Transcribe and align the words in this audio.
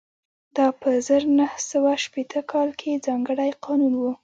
دا 0.55 0.67
په 0.79 0.89
زر 1.07 1.23
نه 1.37 1.47
سوه 1.69 1.91
شپېته 2.03 2.41
کال 2.51 2.69
کې 2.79 3.01
ځانګړی 3.05 3.49
قانون 3.65 3.93
و 3.97 4.03